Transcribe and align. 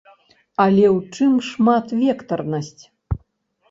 Але 0.65 0.85
ў 0.95 1.19
чым 1.19 1.37
шматвектарнасць? 1.51 2.79